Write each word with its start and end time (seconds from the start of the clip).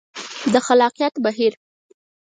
د 0.53 0.55
خلاقیت 0.65 1.13
بهیر 1.23 1.53